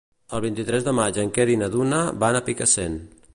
El 0.35 0.39
vint-i-tres 0.45 0.87
de 0.87 0.93
maig 0.99 1.19
en 1.25 1.29
Quer 1.35 1.47
i 1.57 1.59
na 1.65 1.69
Duna 1.75 2.01
van 2.25 2.39
a 2.41 2.43
Picassent. 2.49 2.99